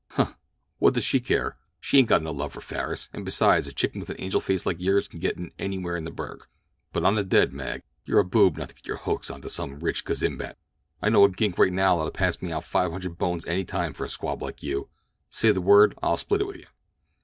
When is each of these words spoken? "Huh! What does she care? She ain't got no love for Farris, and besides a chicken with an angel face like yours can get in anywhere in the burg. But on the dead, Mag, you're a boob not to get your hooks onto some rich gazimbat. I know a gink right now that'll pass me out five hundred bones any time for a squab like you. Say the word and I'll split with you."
"Huh! 0.09 0.33
What 0.79 0.95
does 0.95 1.03
she 1.03 1.19
care? 1.19 1.57
She 1.79 1.99
ain't 1.99 2.07
got 2.09 2.23
no 2.23 2.31
love 2.31 2.53
for 2.53 2.59
Farris, 2.61 3.07
and 3.13 3.23
besides 3.23 3.67
a 3.67 3.71
chicken 3.71 3.99
with 3.99 4.09
an 4.09 4.15
angel 4.17 4.41
face 4.41 4.65
like 4.65 4.81
yours 4.81 5.07
can 5.07 5.19
get 5.19 5.37
in 5.37 5.51
anywhere 5.59 5.95
in 5.95 6.05
the 6.05 6.09
burg. 6.11 6.47
But 6.91 7.03
on 7.03 7.13
the 7.13 7.23
dead, 7.23 7.53
Mag, 7.53 7.83
you're 8.03 8.17
a 8.17 8.23
boob 8.25 8.57
not 8.57 8.69
to 8.69 8.73
get 8.73 8.87
your 8.87 8.97
hooks 8.97 9.29
onto 9.29 9.47
some 9.47 9.79
rich 9.79 10.03
gazimbat. 10.03 10.57
I 11.03 11.09
know 11.09 11.23
a 11.23 11.29
gink 11.29 11.59
right 11.59 11.71
now 11.71 11.97
that'll 11.97 12.09
pass 12.09 12.41
me 12.41 12.51
out 12.51 12.63
five 12.63 12.91
hundred 12.91 13.19
bones 13.19 13.45
any 13.45 13.63
time 13.63 13.93
for 13.93 14.05
a 14.05 14.09
squab 14.09 14.41
like 14.41 14.63
you. 14.63 14.89
Say 15.29 15.51
the 15.51 15.61
word 15.61 15.91
and 15.91 15.99
I'll 16.01 16.17
split 16.17 16.47
with 16.47 16.57
you." 16.57 16.65